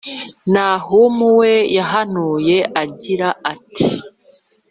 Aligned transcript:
Nahumu 0.53 1.27
we 1.39 1.51
yahanuye 1.77 2.57
agira 2.83 3.27
ati: 3.53 3.87